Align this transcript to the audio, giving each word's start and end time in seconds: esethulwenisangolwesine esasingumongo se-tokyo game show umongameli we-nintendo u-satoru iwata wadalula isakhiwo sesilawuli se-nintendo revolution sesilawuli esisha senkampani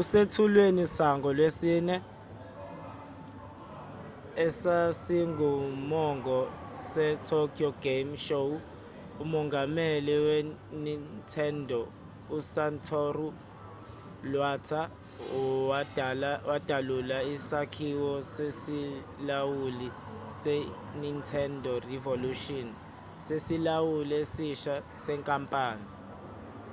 esethulwenisangolwesine 0.00 1.96
esasingumongo 4.44 6.38
se-tokyo 6.86 7.68
game 7.84 8.12
show 8.26 8.48
umongameli 9.22 10.14
we-nintendo 10.26 11.80
u-satoru 12.36 13.28
iwata 14.28 14.80
wadalula 16.48 17.18
isakhiwo 17.34 18.12
sesilawuli 18.32 19.88
se-nintendo 20.40 21.72
revolution 21.92 22.66
sesilawuli 23.26 24.14
esisha 24.24 24.74
senkampani 25.02 25.86